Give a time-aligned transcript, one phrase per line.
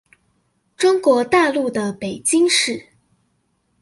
[0.77, 2.87] 中國大陸的北京市